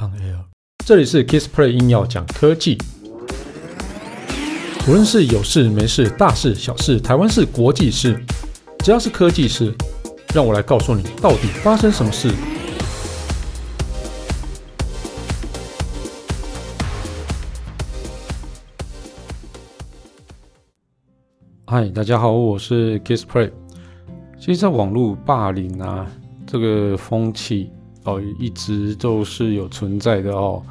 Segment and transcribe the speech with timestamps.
[0.00, 0.46] On Air，
[0.86, 2.78] 这里是 Kissplay 硬要讲科技，
[4.88, 8.18] 无论是有事没事、大事小事、台湾事、国际事，
[8.78, 9.74] 只要是科技事，
[10.34, 12.32] 让我来告诉你到底发生什么事。
[21.66, 23.52] 嗨，大家好，我是 Kissplay。
[24.38, 26.10] 其实，在网络霸凌啊，
[26.46, 27.70] 这个风气。
[28.04, 30.62] 哦，一直都是有存在的哦，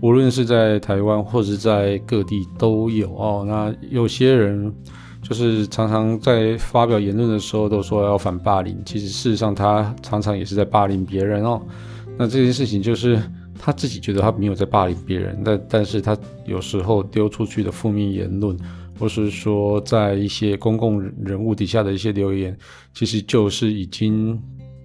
[0.00, 3.44] 无论是在台湾或者在各地都有哦。
[3.46, 4.74] 那有些人
[5.22, 11.62] 就是常常在发表言论的时候都说要反霸凌，其实事实上他常常也是在霸凌别人哦。
[12.18, 13.22] 那这件事情就是
[13.58, 18.58] 他自己觉得他没有在霸凌别人，但但是他有时候丢出去的负面言论，
[18.98, 22.58] 或是说在一些公共人物底下的一些留言，
[22.92, 24.36] 其实就是已经。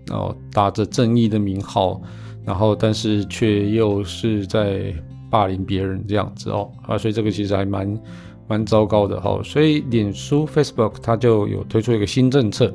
[0.10, 2.02] 哦，打着正义的名号，
[2.46, 4.94] 然后但是却又是在
[5.30, 8.00] 霸凌别人这样子哦啊，所以这个其实还蛮
[8.48, 9.42] 蛮糟糕的哈、哦。
[9.44, 12.74] 所以脸书 Facebook 它就有推出一个新政策，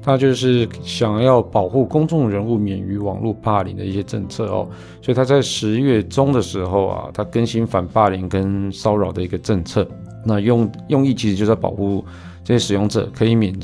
[0.00, 4.66] 它就是想要保护公众人物免于网络霸凌的一些政策哦。
[5.02, 9.86] 所以它在十月中的时候啊，它更新反霸凌跟骚扰的一个政策，
[10.24, 12.02] 那用用意其实就在保护
[12.42, 13.54] 这些使用者可以免。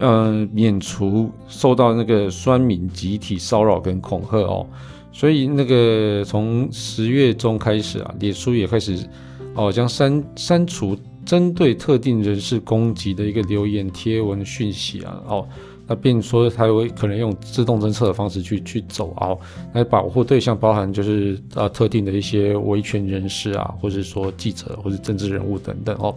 [0.00, 4.66] 呃，免除受到那个酸民集体骚扰跟恐吓哦，
[5.12, 8.98] 所以那个从十月中开始啊，脸书也开始
[9.54, 15.48] 哦，将删删除针对特定人士攻击的一个留言贴文讯息啊，哦，
[15.86, 19.36] 那并说它会可能用自动侦测的方式去去走啊，
[19.72, 26.14] 来保护对象，包含就是呃特定的一些维权人士啊，或者说记者或者政治人物等等哦。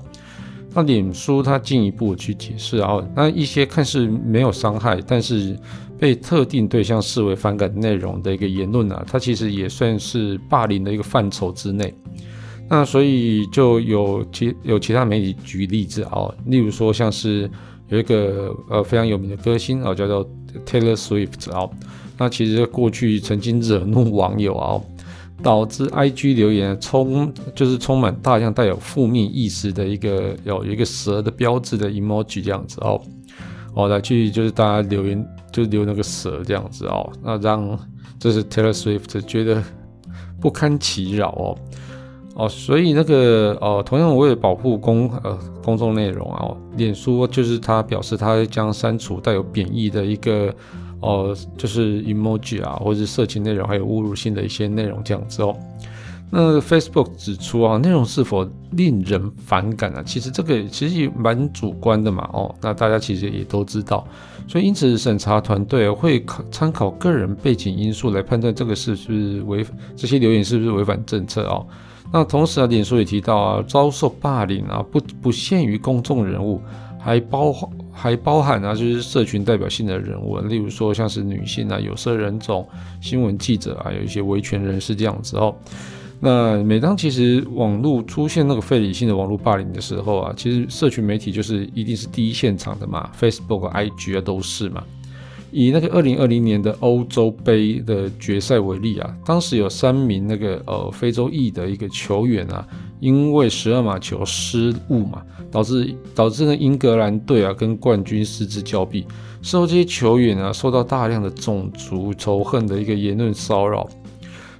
[0.73, 5.58] 那脸书它进一步去解释啊，那一些看似没有伤害，但是
[6.00, 11.94] 被特定对象视为反感内容的一个言论啊，它其实也算是霸凌的一个范畴之内。
[12.69, 17.52] 那所以就有其有其他媒体举例子啊，例如说像是
[17.89, 20.25] 有一个呃非常有名的歌星啊，叫做
[20.66, 21.69] Taylor Swift 啊，
[22.17, 24.81] 那其实过去曾经惹怒网友啊。
[25.44, 33.02] 导致 IG 留言充就是充满大量带有负面意思的一个有一个蛇的标志的 emoji 这样子哦，
[33.74, 37.78] 哦来去就是大家留言就留那个蛇这样子哦，那让
[38.19, 39.63] 这是 Taylor Swift 觉得
[40.40, 41.58] 不堪其扰哦
[42.35, 50.53] 哦，所以那个哦同样为了保护公呃公众内容啊，脸书就是他表示他将删除带有贬义的一个。
[51.01, 55.56] 哦，就是 emoji 啊，或者是色情内容，还有侮辱性的一些内容这样子哦。
[56.34, 60.01] 那 Facebook 指出啊，内容是否令人反感啊？
[60.06, 62.29] 其实这个其实也蛮主观的嘛。
[62.31, 64.07] 哦，那大家其实也都知道，
[64.47, 69.66] 所以因此审查团队会考参考个人背景因素来判断这个是不是违
[69.97, 71.67] 这些留言是不是违反政策哦。
[72.13, 76.61] 那同时啊，脸书也提到啊，遭受霸凌啊，不不限于公众人物。
[77.03, 77.51] 还包
[77.91, 82.67] 还包含啊，就是社群代表性的人物，例如说像是女性啊、有色人种、
[83.01, 85.53] 新闻记者啊，有一些维权人士这样子哦。
[86.19, 94.84] 那每当其实网络出现那个非理性的网络霸凌的时候啊，其实社群媒体就是一定是第一现场的嘛，Facebook、IG 啊都是嘛。
[95.51, 102.66] 以那个二零二零年的欧洲杯的决赛为例啊，当时有三名那个呃非洲裔的一个球员啊，
[103.01, 109.06] 因为十二码球失误嘛，导致导致呢英格兰队啊跟冠军失之交臂，
[109.41, 113.85] 事后这些球员啊受到大量的种族仇恨的一个言论骚扰。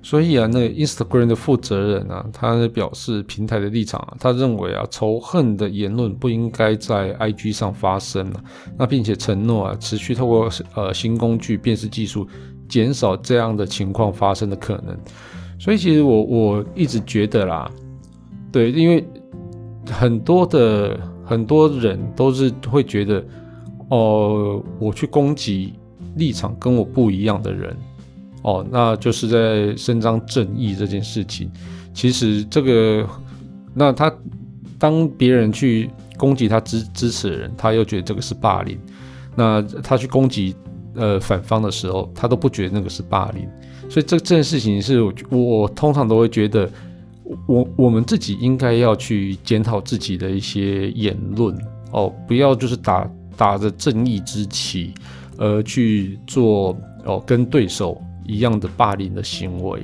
[0.04, 8.44] 所以啊，那个 Instagram 的负责人啊，他表示平台的立场啊，他认为啊，仇恨的言论不应该在 IG 上发生啊，
[8.80, 12.28] 那并且承诺啊，持续透过呃新工具辨识技术，
[12.68, 14.98] 减少这样的情况发生的可能。
[15.60, 17.72] 所以其实我我一直觉得啦，
[18.52, 19.06] 对，因为
[19.90, 23.24] 很多的很多人都是会觉得，
[23.90, 25.74] 哦、我去攻击
[26.16, 27.76] 立场跟我不一样的人。
[28.44, 31.52] 哦，那就是在伸张正义这件事情。
[31.94, 33.08] 其实这个，
[33.74, 34.12] 那他
[34.80, 38.80] 当别人去攻击他支支持的人，他又觉得这个是霸凌。
[39.36, 40.56] 那他去攻击
[40.96, 43.48] 呃反方的时候，他都不觉得那个是霸凌。
[43.88, 46.68] 所以这这件事情是我，我通常都会觉得，
[47.46, 51.58] 我我们自己应该要去检讨自己的一些言论
[51.92, 54.94] 哦，不要就是打打着正义之旗，
[55.38, 58.02] 而去做哦跟对手。
[58.24, 59.82] 一样的霸凌的行为，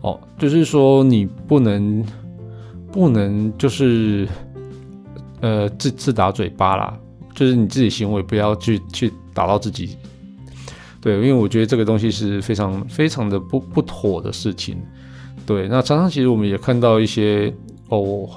[0.00, 2.04] 哦，就是说你不能
[2.90, 4.26] 不能就是
[5.40, 6.98] 呃自自打嘴巴啦，
[7.34, 9.98] 就是你自己行为不要去去打到自己，
[11.02, 14.78] 对，因为我觉得这个东西是非常非常的不不妥的事情。
[15.50, 17.52] 对，那常常其实我们也看到一些
[17.88, 18.28] 哦，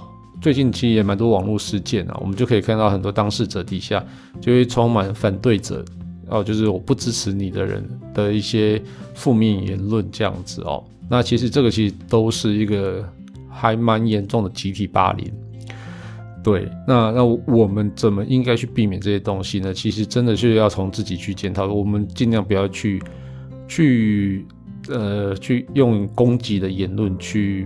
[0.42, 4.04] 最近其实也蛮多网络事件啊，我们就可以看到很多当事者底下
[4.42, 5.86] 就会充满反对者
[6.27, 8.81] 哦，就是我不支持你的人的一些
[9.13, 10.83] 负面言论这样子哦。
[11.07, 13.07] 那其实这个其实都是一个
[13.48, 15.31] 还蛮严重的集体霸凌。
[16.44, 19.71] 对，那那我们怎么应该去避免这些东西呢？
[19.71, 23.00] 其实真的是要从自己去检讨，我们尽量不要去
[23.68, 24.48] 去
[24.89, 27.65] 呃去用攻击的言论去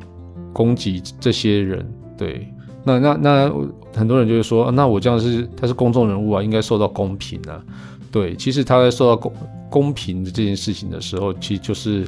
[0.54, 1.86] 攻击这些人。
[2.18, 2.48] 对，
[2.84, 3.54] 那那那
[3.96, 7.64] 很多人就会说，那我这样是他是公众人物啊，应该受到公平啊。
[8.12, 9.34] 对，其实他在受到公
[9.70, 12.08] 公平的这件事情的时候，其实就是。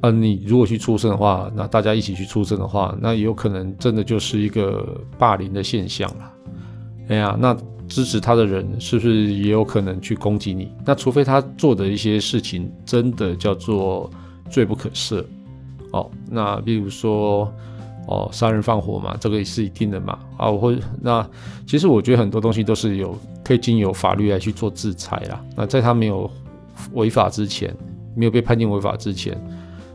[0.00, 6.32] 呃，你如果去出声的话，那大家一起去出声的话，那也有可能真的就是一个霸凌的现象了。
[7.08, 7.56] 哎呀，那
[7.88, 10.70] 支持他的人是不是也有可能去攻击你？
[10.84, 14.10] 那除非他做的一些事情真的叫做
[14.50, 15.24] 罪不可赦
[15.92, 16.08] 哦。
[16.30, 17.52] 那比如说
[18.06, 20.18] 哦，杀人放火嘛，这个也是一定的嘛。
[20.36, 21.28] 啊，我会那
[21.66, 25.44] 其实我觉得很多东西都是有可以经由法律来去做制裁啦。
[25.56, 26.30] 那在他没有
[26.92, 27.74] 违法之前，
[28.14, 29.38] 没有被判定违法之前。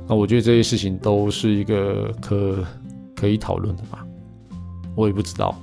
[0.07, 2.57] 那我觉得这些事情都是一个可
[3.15, 4.05] 可以讨论的吧，
[4.95, 5.55] 我也不知道。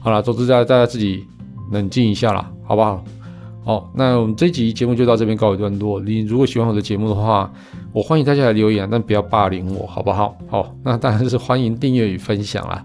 [0.00, 1.24] 好了，总之大家大家自己
[1.72, 3.02] 冷静一下啦，好不好？
[3.64, 6.00] 好，那我们这集节目就到这边告一段落。
[6.00, 7.48] 你如果喜欢我的节目的话，
[7.92, 10.36] 我欢迎大家来留言，但不要霸凌我，好不好？
[10.48, 12.84] 好，那当然是欢迎订阅与分享啦。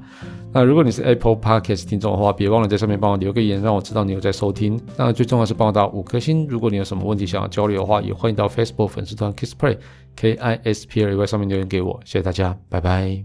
[0.53, 4.79] 那如果你是 Apple Podcast 听众的话，别忘了在上面帮我留个言，让我知道你有在收听。
[4.95, 6.45] 那最重要是帮我打五颗星。
[6.47, 9.77] 如果你有什么问题想要交流的话，也欢迎到 Facebook 粉丝团 Kiss Play
[10.15, 11.99] K I S P L A Y 上面留言给我。
[12.05, 13.23] 谢谢大家，拜拜。